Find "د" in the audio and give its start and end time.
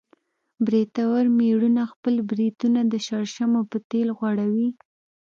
2.87-2.93